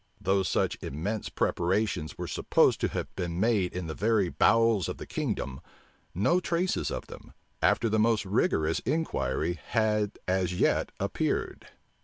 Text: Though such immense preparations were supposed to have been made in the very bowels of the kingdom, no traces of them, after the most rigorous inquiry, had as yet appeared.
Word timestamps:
Though 0.19 0.41
such 0.41 0.79
immense 0.81 1.29
preparations 1.29 2.17
were 2.17 2.27
supposed 2.27 2.81
to 2.81 2.87
have 2.87 3.15
been 3.15 3.39
made 3.39 3.71
in 3.71 3.85
the 3.85 3.93
very 3.93 4.29
bowels 4.29 4.89
of 4.89 4.97
the 4.97 5.05
kingdom, 5.05 5.61
no 6.15 6.39
traces 6.39 6.89
of 6.89 7.05
them, 7.05 7.33
after 7.61 7.87
the 7.87 7.99
most 7.99 8.25
rigorous 8.25 8.79
inquiry, 8.79 9.59
had 9.63 10.17
as 10.27 10.55
yet 10.59 10.91
appeared. 10.99 11.67